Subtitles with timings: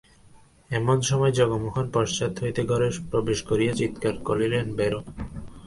[0.71, 4.99] এমন সময় জগমোহন পশ্চাৎ হইতে ঘরে প্রবেশ করিয়া চীৎকার করিলেন, বেরো!